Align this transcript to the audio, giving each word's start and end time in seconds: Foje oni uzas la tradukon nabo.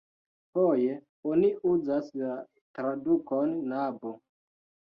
Foje 0.53 0.95
oni 1.33 1.51
uzas 1.73 2.09
la 2.23 2.33
tradukon 2.81 3.57
nabo. 3.71 4.19